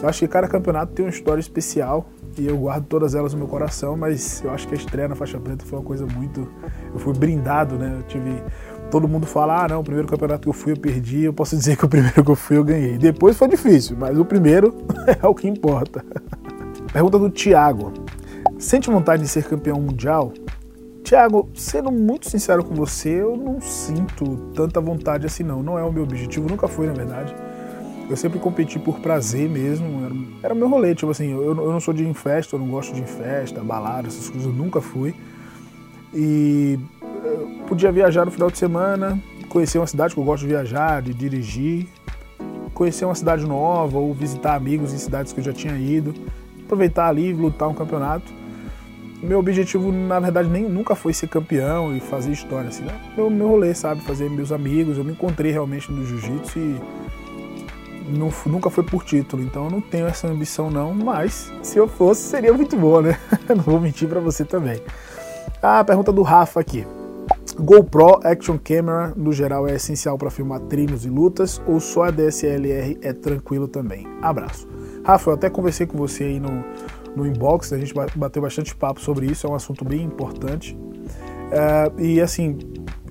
Eu 0.00 0.08
acho 0.08 0.20
que 0.20 0.28
cada 0.28 0.46
campeonato 0.46 0.92
tem 0.92 1.04
uma 1.04 1.10
história 1.10 1.40
especial 1.40 2.08
e 2.38 2.46
eu 2.46 2.56
guardo 2.56 2.86
todas 2.86 3.14
elas 3.14 3.32
no 3.32 3.38
meu 3.40 3.48
coração, 3.48 3.96
mas 3.96 4.42
eu 4.44 4.50
acho 4.50 4.68
que 4.68 4.74
a 4.74 4.76
estreia 4.76 5.08
na 5.08 5.16
faixa 5.16 5.40
preta 5.40 5.64
foi 5.64 5.78
uma 5.78 5.84
coisa 5.84 6.06
muito. 6.06 6.48
Eu 6.92 7.00
fui 7.00 7.12
brindado, 7.12 7.76
né? 7.76 7.96
Eu 7.98 8.02
tive 8.04 8.42
todo 8.90 9.08
mundo 9.08 9.26
fala: 9.26 9.64
ah, 9.64 9.68
não, 9.68 9.80
o 9.80 9.84
primeiro 9.84 10.08
campeonato 10.08 10.42
que 10.42 10.48
eu 10.48 10.52
fui 10.52 10.72
eu 10.72 10.76
perdi. 10.76 11.24
Eu 11.24 11.32
posso 11.32 11.54
dizer 11.58 11.76
que 11.76 11.84
o 11.84 11.88
primeiro 11.88 12.24
que 12.24 12.30
eu 12.30 12.36
fui 12.36 12.56
eu 12.56 12.64
ganhei. 12.64 12.98
Depois 12.98 13.36
foi 13.36 13.48
difícil, 13.48 13.96
mas 13.98 14.18
o 14.18 14.24
primeiro 14.24 14.74
é 15.20 15.26
o 15.26 15.34
que 15.34 15.48
importa. 15.48 16.04
Pergunta 16.92 17.18
do 17.18 17.30
Thiago: 17.30 17.92
Sente 18.58 18.90
vontade 18.90 19.22
de 19.22 19.28
ser 19.28 19.44
campeão 19.44 19.80
mundial? 19.80 20.32
Tiago, 21.08 21.48
sendo 21.54 21.90
muito 21.90 22.28
sincero 22.28 22.62
com 22.62 22.74
você, 22.74 23.08
eu 23.22 23.34
não 23.34 23.62
sinto 23.62 24.36
tanta 24.54 24.78
vontade 24.78 25.24
assim 25.24 25.42
não. 25.42 25.62
Não 25.62 25.78
é 25.78 25.82
o 25.82 25.90
meu 25.90 26.02
objetivo, 26.02 26.46
nunca 26.46 26.68
foi 26.68 26.86
na 26.86 26.92
verdade. 26.92 27.34
Eu 28.10 28.14
sempre 28.14 28.38
competi 28.38 28.78
por 28.78 29.00
prazer 29.00 29.48
mesmo, 29.48 30.36
era, 30.42 30.52
o 30.52 30.56
meu 30.56 30.68
rolê, 30.68 30.94
tipo 30.94 31.10
assim, 31.10 31.32
eu, 31.32 31.42
eu 31.42 31.72
não 31.72 31.80
sou 31.80 31.94
de 31.94 32.12
festa, 32.12 32.56
eu 32.56 32.60
não 32.60 32.68
gosto 32.68 32.94
de 32.94 33.00
festa, 33.04 33.62
balada, 33.62 34.06
essas 34.06 34.28
coisas, 34.28 34.46
eu 34.46 34.52
nunca 34.52 34.82
fui. 34.82 35.14
E 36.12 36.78
podia 37.66 37.90
viajar 37.90 38.26
no 38.26 38.30
final 38.30 38.50
de 38.50 38.58
semana, 38.58 39.18
conhecer 39.48 39.78
uma 39.78 39.86
cidade 39.86 40.12
que 40.12 40.20
eu 40.20 40.24
gosto 40.24 40.42
de 40.42 40.48
viajar, 40.48 41.00
de 41.00 41.14
dirigir, 41.14 41.88
conhecer 42.74 43.06
uma 43.06 43.14
cidade 43.14 43.46
nova 43.46 43.96
ou 43.96 44.12
visitar 44.12 44.56
amigos 44.56 44.92
em 44.92 44.98
cidades 44.98 45.32
que 45.32 45.40
eu 45.40 45.44
já 45.44 45.54
tinha 45.54 45.74
ido, 45.74 46.14
aproveitar 46.66 47.08
ali, 47.08 47.32
lutar 47.32 47.66
um 47.66 47.74
campeonato. 47.74 48.30
Meu 49.22 49.40
objetivo, 49.40 49.90
na 49.90 50.20
verdade, 50.20 50.48
nem 50.48 50.68
nunca 50.68 50.94
foi 50.94 51.12
ser 51.12 51.26
campeão 51.26 51.96
e 51.96 52.00
fazer 52.00 52.30
história, 52.30 52.68
assim, 52.68 52.84
né? 52.84 52.94
Meu, 53.16 53.28
meu 53.28 53.48
rolê, 53.48 53.74
sabe? 53.74 54.00
Fazer 54.02 54.30
meus 54.30 54.52
amigos. 54.52 54.96
Eu 54.96 55.04
me 55.04 55.12
encontrei 55.12 55.50
realmente 55.50 55.90
no 55.90 56.06
jiu-jitsu 56.06 56.58
e 56.58 56.80
não, 58.08 58.30
nunca 58.46 58.70
foi 58.70 58.84
por 58.84 59.04
título, 59.04 59.42
então 59.42 59.64
eu 59.64 59.70
não 59.70 59.80
tenho 59.80 60.06
essa 60.06 60.28
ambição 60.28 60.70
não, 60.70 60.94
mas 60.94 61.52
se 61.62 61.78
eu 61.78 61.86
fosse 61.86 62.22
seria 62.22 62.52
muito 62.52 62.76
boa, 62.76 63.02
né? 63.02 63.18
não 63.48 63.62
vou 63.62 63.80
mentir 63.80 64.08
para 64.08 64.20
você 64.20 64.44
também. 64.44 64.80
A 65.60 65.82
pergunta 65.84 66.12
do 66.12 66.22
Rafa 66.22 66.60
aqui. 66.60 66.86
GoPro 67.60 68.20
Action 68.22 68.56
Camera 68.56 69.12
no 69.16 69.32
geral 69.32 69.66
é 69.66 69.74
essencial 69.74 70.16
para 70.16 70.30
filmar 70.30 70.60
treinos 70.60 71.04
e 71.04 71.08
lutas 71.08 71.60
ou 71.66 71.80
só 71.80 72.04
a 72.04 72.10
DSLR 72.10 72.98
é 73.02 73.12
tranquilo 73.12 73.66
também? 73.66 74.06
Abraço. 74.22 74.68
Rafa, 75.04 75.30
eu 75.30 75.34
até 75.34 75.50
conversei 75.50 75.86
com 75.86 75.98
você 75.98 76.24
aí 76.24 76.38
no, 76.40 76.64
no 77.18 77.26
inbox, 77.26 77.72
a 77.72 77.78
gente 77.78 77.92
bateu 78.14 78.40
bastante 78.40 78.74
papo 78.74 79.00
sobre 79.00 79.26
isso, 79.26 79.46
é 79.46 79.50
um 79.50 79.54
assunto 79.54 79.84
bem 79.84 80.02
importante. 80.02 80.78
É, 81.50 81.92
e 81.98 82.20
assim, 82.20 82.58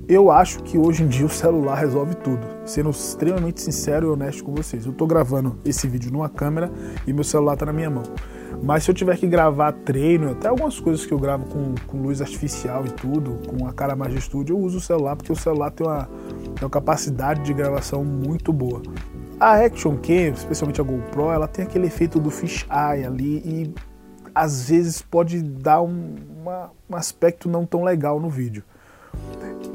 eu 0.08 0.32
acho 0.32 0.64
que 0.64 0.78
hoje 0.78 1.04
em 1.04 1.08
dia 1.08 1.26
o 1.26 1.30
celular 1.30 1.76
resolve 1.76 2.16
tudo. 2.16 2.46
Sendo 2.66 2.90
extremamente 2.90 3.62
sincero 3.62 4.08
e 4.08 4.10
honesto 4.10 4.44
com 4.44 4.54
vocês. 4.54 4.86
Eu 4.86 4.94
estou 4.94 5.08
gravando 5.08 5.60
esse 5.66 5.88
vídeo 5.88 6.12
numa 6.12 6.30
câmera 6.30 6.72
e 7.06 7.12
meu 7.12 7.24
celular 7.24 7.54
está 7.54 7.66
na 7.66 7.74
minha 7.74 7.90
mão. 7.90 8.04
Mas 8.64 8.84
se 8.84 8.92
eu 8.92 8.96
tiver 8.96 9.18
que 9.18 9.28
gravar 9.28 9.72
treino, 9.72 10.32
até 10.32 10.48
algumas 10.48 10.80
coisas 10.80 11.06
que 11.06 11.14
eu 11.14 11.20
gravo 11.20 11.46
com, 11.46 11.76
com 11.86 12.02
luz 12.02 12.22
artificial 12.22 12.86
e 12.86 12.90
tudo, 12.90 13.40
com 13.48 13.68
a 13.68 13.74
cara 13.74 13.96
mais 13.96 14.14
de 14.14 14.20
estúdio, 14.20 14.56
eu 14.56 14.60
uso 14.60 14.78
o 14.78 14.82
celular 14.82 15.16
porque 15.16 15.32
o 15.32 15.36
celular 15.36 15.72
tem 15.72 15.86
uma, 15.86 16.06
tem 16.06 16.64
uma 16.64 16.70
capacidade 16.70 17.44
de 17.44 17.54
gravação 17.54 18.04
muito 18.04 18.52
boa. 18.52 18.82
A 19.40 19.64
Action 19.64 19.96
Cam, 19.98 20.30
especialmente 20.34 20.82
a 20.82 20.84
GoPro, 20.84 21.32
ela 21.32 21.48
tem 21.48 21.66
aquele 21.66 21.86
efeito 21.86 22.20
do 22.20 22.32
fisheye 22.32 23.06
ali 23.06 23.38
e 23.46 23.76
às 24.38 24.70
vezes 24.70 25.02
pode 25.02 25.42
dar 25.42 25.82
um, 25.82 26.16
uma, 26.42 26.72
um 26.88 26.96
aspecto 26.96 27.50
não 27.50 27.66
tão 27.66 27.84
legal 27.84 28.20
no 28.20 28.30
vídeo. 28.30 28.64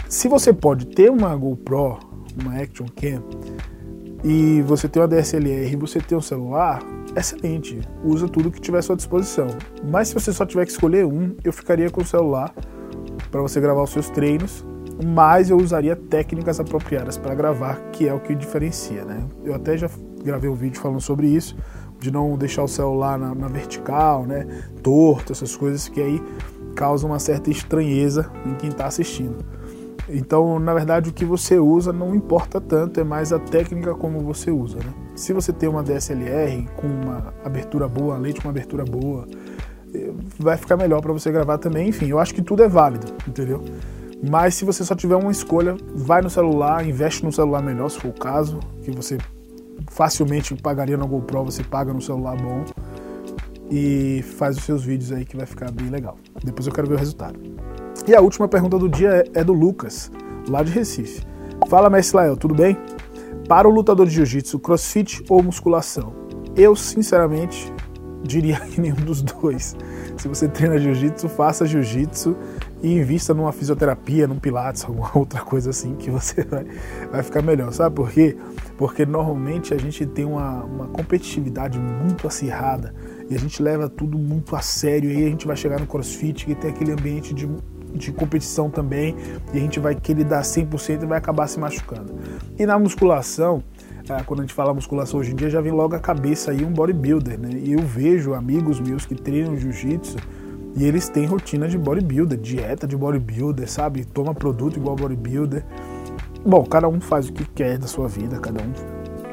Se 0.09 0.29
você 0.29 0.53
pode 0.53 0.87
ter 0.87 1.11
uma 1.11 1.35
GoPro, 1.35 1.99
uma 2.41 2.61
Action 2.61 2.87
Cam, 2.87 3.23
e 4.23 4.63
você 4.63 4.89
tem 4.89 5.03
uma 5.03 5.09
DSLR 5.09 5.73
e 5.73 5.77
você 5.77 6.01
tem 6.01 6.17
um 6.17 6.21
celular, 6.21 6.81
excelente. 7.17 7.81
Usa 8.05 8.29
tudo 8.29 8.53
que 8.53 8.61
tiver 8.61 8.79
à 8.79 8.83
sua 8.83 8.95
disposição. 8.95 9.49
Mas 9.83 10.09
se 10.09 10.15
você 10.15 10.33
só 10.33 10.47
tiver 10.47 10.65
que 10.65 10.71
escolher 10.71 11.05
um, 11.05 11.35
eu 11.43 11.53
ficaria 11.53 11.91
com 11.91 12.03
o 12.03 12.05
celular 12.05 12.55
para 13.33 13.43
você 13.43 13.61
gravar 13.61 13.83
os 13.83 13.91
seus 13.91 14.09
treinos, 14.11 14.65
mas 15.05 15.51
eu 15.51 15.57
usaria 15.57 15.97
técnicas 15.97 16.61
apropriadas 16.61 17.19
para 17.19 17.35
gravar, 17.35 17.81
que 17.91 18.07
é 18.07 18.15
o 18.15 18.21
que 18.21 18.33
diferencia, 18.33 19.05
né? 19.05 19.27
Eu 19.45 19.55
até 19.55 19.77
já 19.77 19.91
gravei 20.23 20.49
um 20.49 20.55
vídeo 20.55 20.81
falando 20.81 21.01
sobre 21.01 21.27
isso, 21.27 21.57
de 22.03 22.11
não 22.11 22.37
deixar 22.37 22.65
o 22.65 22.69
celular 22.69 23.17
na, 23.17 23.35
na 23.35 23.47
vertical, 23.47 24.27
né, 24.27 24.47
torto, 24.83 25.33
essas 25.33 25.55
coisas 25.57 25.89
que 25.89 26.03
aí 26.03 26.21
causam 26.75 27.11
uma 27.11 27.19
certa 27.19 27.49
estranheza 27.49 28.31
em 28.45 28.55
quem 28.55 28.71
está 28.71 28.87
assistindo. 28.87 29.45
Então, 30.09 30.59
na 30.59 30.75
verdade, 30.75 31.11
o 31.11 31.13
que 31.13 31.25
você 31.25 31.59
usa 31.59 31.93
não 31.93 32.15
importa 32.15 32.61
tanto, 32.61 32.99
é 32.99 33.05
mais 33.05 33.33
a 33.33 33.39
técnica 33.39 33.95
como 33.95 34.21
você 34.21 34.51
usa. 34.51 34.79
Né? 34.79 34.93
Se 35.15 35.33
você 35.33 35.53
tem 35.53 35.69
uma 35.69 35.83
DSLR 35.83 36.69
com 36.77 36.89
uma 36.89 37.33
abertura 37.45 37.87
boa, 37.87 38.19
lente 38.19 38.41
com 38.41 38.49
uma 38.49 38.53
abertura 38.53 38.85
boa, 38.85 39.29
eh, 39.95 40.11
vai 40.39 40.57
ficar 40.57 40.77
melhor 40.77 41.01
para 41.01 41.13
você 41.13 41.31
gravar 41.31 41.59
também. 41.59 41.89
Enfim, 41.89 42.09
eu 42.09 42.19
acho 42.19 42.35
que 42.35 42.43
tudo 42.43 42.65
é 42.65 42.69
válido, 42.69 43.07
entendeu? 43.29 43.63
Mas 44.29 44.55
se 44.55 44.65
você 44.65 44.85
só 44.85 44.95
tiver 44.95 45.17
uma 45.17 45.31
escolha, 45.31 45.77
vai 45.95 46.21
no 46.21 46.31
celular, 46.31 46.87
investe 46.87 47.25
no 47.25 47.33
celular 47.33 47.63
melhor, 47.63 47.89
se 47.89 47.99
for 47.99 48.09
o 48.09 48.13
caso, 48.13 48.59
que 48.83 48.91
você 48.91 49.19
facilmente 49.93 50.55
pagaria 50.57 50.97
no 50.97 51.07
GoPro, 51.07 51.45
você 51.45 51.63
paga 51.63 51.93
no 51.93 52.01
celular 52.01 52.37
bom 52.37 52.65
e 53.71 54.23
faz 54.37 54.57
os 54.57 54.65
seus 54.65 54.85
vídeos 54.85 55.13
aí 55.13 55.25
que 55.25 55.37
vai 55.37 55.47
ficar 55.47 55.71
bem 55.71 55.89
legal. 55.89 56.17
Depois 56.43 56.67
eu 56.67 56.73
quero 56.73 56.89
ver 56.89 56.95
o 56.95 56.99
resultado. 56.99 57.39
E 58.07 58.15
a 58.15 58.21
última 58.21 58.49
pergunta 58.49 58.79
do 58.79 58.89
dia 58.89 59.11
é, 59.35 59.41
é 59.41 59.45
do 59.45 59.53
Lucas, 59.53 60.11
lá 60.49 60.63
de 60.63 60.73
Recife. 60.73 61.23
Fala, 61.69 61.89
mestre 61.89 62.17
Lael, 62.17 62.37
tudo 62.37 62.55
bem? 62.55 62.77
Para 63.47 63.69
o 63.69 63.71
lutador 63.71 64.07
de 64.07 64.15
jiu-jitsu, 64.15 64.59
crossfit 64.59 65.23
ou 65.29 65.43
musculação? 65.43 66.13
Eu, 66.57 66.75
sinceramente, 66.75 67.73
diria 68.23 68.59
que 68.73 68.81
nenhum 68.81 68.97
dos 68.97 69.23
dois. 69.23 69.77
Se 70.17 70.27
você 70.27 70.49
treina 70.49 70.79
jiu-jitsu, 70.79 71.29
faça 71.29 71.67
jiu-jitsu 71.67 72.37
e 72.83 72.93
invista 72.93 73.33
numa 73.33 73.53
fisioterapia, 73.53 74.27
num 74.27 74.39
pilates, 74.39 74.85
alguma 74.87 75.11
outra 75.15 75.41
coisa 75.41 75.71
assim 75.71 75.95
que 75.95 76.11
você 76.11 76.43
vai, 76.45 76.67
vai 77.11 77.23
ficar 77.23 77.43
melhor. 77.43 77.73
Sabe 77.73 77.95
por 77.95 78.11
quê? 78.11 78.37
Porque 78.77 79.07
normalmente 79.07 79.73
a 79.73 79.79
gente 79.79 80.05
tem 80.05 80.25
uma, 80.25 80.65
uma 80.65 80.87
competitividade 80.89 81.79
muito 81.79 82.27
acirrada 82.27 82.95
e 83.31 83.35
a 83.35 83.39
gente 83.39 83.63
leva 83.63 83.89
tudo 83.89 84.19
muito 84.19 84.57
a 84.57 84.61
sério. 84.61 85.11
E 85.11 85.17
aí 85.17 85.27
a 85.27 85.31
gente 85.31 85.47
vai 85.47 85.57
chegar 85.57 85.79
no 85.79 85.87
crossfit 85.87 86.45
que 86.45 86.55
tem 86.55 86.71
aquele 86.71 86.93
ambiente 86.93 87.33
de 87.33 87.49
de 87.95 88.11
competição 88.11 88.71
também 88.71 89.15
e 89.53 89.59
a 89.59 89.61
gente 89.61 89.79
vai 89.79 89.95
querer 89.95 90.25
dar 90.25 90.43
100% 90.43 91.03
e 91.03 91.07
vai 91.07 91.19
acabar 91.19 91.47
se 91.47 91.61
machucando. 91.61 92.15
E 92.59 92.65
na 92.65 92.79
musculação, 92.79 93.63
ah, 94.09 94.23
quando 94.25 94.41
a 94.41 94.43
gente 94.43 94.55
fala 94.55 94.75
musculação 94.75 95.21
hoje 95.21 95.33
em 95.33 95.37
dia, 95.37 95.51
já 95.51 95.61
vem 95.61 95.73
logo 95.73 95.95
a 95.95 96.01
cabeça 96.01 96.51
aí 96.51 96.65
um 96.65 96.73
bodybuilder, 96.73 97.39
né? 97.39 97.51
E 97.53 97.73
eu 97.73 97.81
vejo 97.81 98.35
amigos 98.35 98.81
meus 98.81 99.07
que 99.07 99.15
treinam 99.15 99.57
jiu-jitsu 99.57 100.17
e 100.75 100.85
eles 100.85 101.09
têm 101.09 101.27
rotina 101.27 101.69
de 101.69 101.77
bodybuilder, 101.77 102.39
dieta 102.39 102.87
de 102.87 102.97
bodybuilder, 102.97 103.69
sabe? 103.71 104.05
Toma 104.05 104.35
produto 104.35 104.77
igual 104.77 104.97
bodybuilder. 104.97 105.65
Bom, 106.45 106.65
cada 106.65 106.89
um 106.89 107.01
faz 107.01 107.29
o 107.29 107.33
que 107.33 107.45
quer 107.45 107.79
da 107.79 107.87
sua 107.87 108.09
vida, 108.09 108.39
cada 108.39 108.63
um 108.63 108.73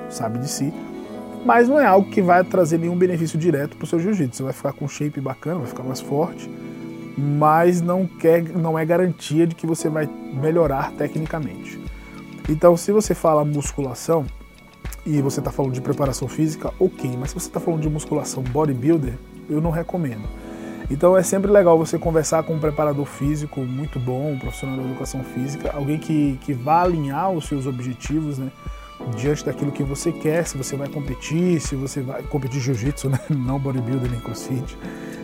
sabe 0.09 0.39
de 0.39 0.49
si. 0.49 0.73
Mas 1.45 1.69
não 1.69 1.79
é 1.79 1.85
algo 1.85 2.09
que 2.09 2.21
vai 2.21 2.43
trazer 2.43 2.77
nenhum 2.77 2.97
benefício 2.97 3.39
direto 3.39 3.77
para 3.77 3.85
o 3.85 3.87
seu 3.87 3.99
jiu-jitsu. 3.99 4.37
Você 4.37 4.43
vai 4.43 4.53
ficar 4.53 4.73
com 4.73 4.87
shape 4.87 5.21
bacana, 5.21 5.59
vai 5.59 5.67
ficar 5.67 5.83
mais 5.83 6.01
forte, 6.01 6.49
mas 7.17 7.81
não, 7.81 8.05
quer, 8.05 8.43
não 8.43 8.77
é 8.77 8.85
garantia 8.85 9.47
de 9.47 9.55
que 9.55 9.65
você 9.65 9.87
vai 9.87 10.09
melhorar 10.33 10.91
tecnicamente. 10.91 11.79
Então, 12.49 12.75
se 12.75 12.91
você 12.91 13.15
fala 13.15 13.45
musculação, 13.45 14.25
e 15.05 15.21
você 15.21 15.39
está 15.39 15.51
falando 15.51 15.73
de 15.73 15.81
preparação 15.81 16.27
física, 16.27 16.73
ok, 16.79 17.15
mas 17.17 17.29
se 17.29 17.39
você 17.39 17.47
está 17.47 17.59
falando 17.59 17.81
de 17.81 17.89
musculação 17.89 18.43
bodybuilder, 18.43 19.13
eu 19.49 19.61
não 19.61 19.71
recomendo. 19.71 20.27
Então 20.89 21.15
é 21.15 21.21
sempre 21.21 21.51
legal 21.51 21.77
você 21.77 21.99
conversar 21.99 22.43
com 22.43 22.55
um 22.55 22.59
preparador 22.59 23.05
físico 23.05 23.61
muito 23.61 23.99
bom, 23.99 24.31
um 24.31 24.39
profissional 24.39 24.77
da 24.77 24.83
educação 24.83 25.23
física, 25.23 25.71
alguém 25.71 25.99
que, 25.99 26.39
que 26.41 26.53
vá 26.53 26.81
alinhar 26.81 27.31
os 27.31 27.45
seus 27.45 27.67
objetivos, 27.67 28.39
né? 28.39 28.51
Diante 29.15 29.45
daquilo 29.45 29.71
que 29.71 29.81
você 29.81 30.11
quer, 30.11 30.45
se 30.45 30.57
você 30.57 30.75
vai 30.75 30.89
competir, 30.89 31.61
se 31.61 31.73
você 31.75 32.01
vai 32.01 32.21
competir 32.23 32.59
jiu-jitsu, 32.59 33.09
né? 33.09 33.19
não 33.29 33.59
bodybuilder 33.59 34.11
nem 34.11 34.19
crossfit, 34.19 34.77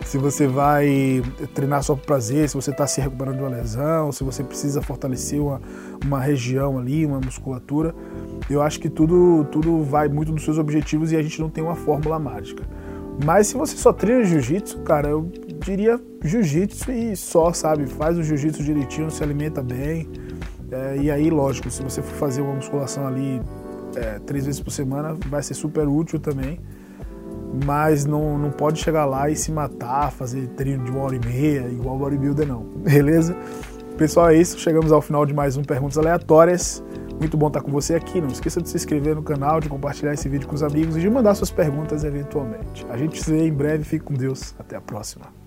se 0.06 0.18
você 0.18 0.46
vai 0.46 1.20
treinar 1.52 1.82
só 1.82 1.96
por 1.96 2.06
prazer, 2.06 2.48
se 2.48 2.54
você 2.54 2.70
está 2.70 2.86
se 2.86 3.00
recuperando 3.00 3.38
de 3.38 3.42
uma 3.42 3.50
lesão, 3.50 4.12
se 4.12 4.22
você 4.22 4.44
precisa 4.44 4.80
fortalecer 4.80 5.42
uma, 5.42 5.60
uma 6.04 6.20
região 6.20 6.78
ali, 6.78 7.04
uma 7.04 7.20
musculatura. 7.20 7.92
Eu 8.48 8.62
acho 8.62 8.78
que 8.78 8.88
tudo, 8.88 9.44
tudo 9.50 9.82
vai 9.82 10.08
muito 10.08 10.30
dos 10.30 10.44
seus 10.44 10.58
objetivos 10.58 11.10
e 11.10 11.16
a 11.16 11.22
gente 11.22 11.40
não 11.40 11.50
tem 11.50 11.62
uma 11.62 11.74
fórmula 11.74 12.20
mágica. 12.20 12.62
Mas 13.24 13.48
se 13.48 13.56
você 13.56 13.76
só 13.76 13.92
treina 13.92 14.24
jiu-jitsu, 14.24 14.78
cara, 14.80 15.08
eu 15.08 15.28
diria 15.60 16.00
jiu-jitsu 16.22 16.90
e 16.90 17.16
só, 17.16 17.52
sabe? 17.52 17.86
Faz 17.86 18.18
o 18.18 18.22
jiu-jitsu 18.22 18.62
direitinho, 18.62 19.10
se 19.10 19.22
alimenta 19.22 19.62
bem. 19.62 20.08
É, 20.70 20.96
e 20.96 21.10
aí, 21.10 21.30
lógico, 21.30 21.70
se 21.70 21.82
você 21.82 22.02
for 22.02 22.14
fazer 22.14 22.42
uma 22.42 22.54
musculação 22.54 23.06
ali 23.06 23.40
é, 23.94 24.18
três 24.20 24.46
vezes 24.46 24.60
por 24.60 24.70
semana, 24.70 25.16
vai 25.28 25.42
ser 25.42 25.54
super 25.54 25.86
útil 25.86 26.18
também. 26.18 26.60
Mas 27.64 28.04
não, 28.04 28.36
não 28.36 28.50
pode 28.50 28.78
chegar 28.80 29.04
lá 29.04 29.30
e 29.30 29.36
se 29.36 29.50
matar, 29.50 30.10
fazer 30.10 30.46
treino 30.48 30.84
de 30.84 30.90
uma 30.90 31.02
hora 31.02 31.16
e 31.16 31.20
meia, 31.20 31.68
igual 31.68 31.96
bodybuilder, 31.98 32.46
não. 32.46 32.64
Beleza? 32.84 33.36
Pessoal, 33.96 34.28
é 34.28 34.36
isso. 34.36 34.58
Chegamos 34.58 34.92
ao 34.92 35.00
final 35.00 35.24
de 35.24 35.32
mais 35.32 35.56
um 35.56 35.62
Perguntas 35.62 35.96
Aleatórias. 35.96 36.84
Muito 37.18 37.34
bom 37.36 37.46
estar 37.46 37.62
com 37.62 37.70
você 37.70 37.94
aqui. 37.94 38.20
Não 38.20 38.28
esqueça 38.28 38.60
de 38.60 38.68
se 38.68 38.76
inscrever 38.76 39.14
no 39.14 39.22
canal, 39.22 39.58
de 39.58 39.70
compartilhar 39.70 40.12
esse 40.12 40.28
vídeo 40.28 40.46
com 40.46 40.54
os 40.54 40.62
amigos 40.62 40.96
e 40.96 41.00
de 41.00 41.08
mandar 41.08 41.34
suas 41.34 41.50
perguntas 41.50 42.04
eventualmente. 42.04 42.84
A 42.90 42.96
gente 42.98 43.22
se 43.22 43.30
vê 43.30 43.46
em 43.46 43.52
breve. 43.52 43.84
Fique 43.84 44.04
com 44.04 44.12
Deus. 44.12 44.54
Até 44.58 44.76
a 44.76 44.80
próxima. 44.80 45.45